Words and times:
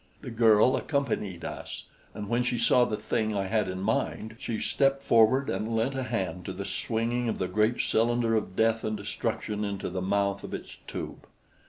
The 0.23 0.31
girl 0.31 0.75
accompanied 0.75 1.45
us, 1.45 1.85
and 2.15 2.27
when 2.27 2.41
she 2.41 2.57
saw 2.57 2.85
the 2.85 2.97
thing 2.97 3.35
I 3.35 3.45
had 3.45 3.67
in 3.69 3.83
mind, 3.83 4.35
she 4.39 4.57
stepped 4.57 5.03
forward 5.03 5.47
and 5.47 5.75
lent 5.75 5.93
a 5.93 6.01
hand 6.01 6.43
to 6.45 6.53
the 6.53 6.65
swinging 6.65 7.29
of 7.29 7.37
the 7.37 7.47
great 7.47 7.79
cylinder 7.81 8.35
of 8.35 8.55
death 8.55 8.83
and 8.83 8.97
destruction 8.97 9.63
into 9.63 9.91
the 9.91 10.01
mouth 10.01 10.43
of 10.43 10.55
its 10.55 10.75
tube. 10.87 11.27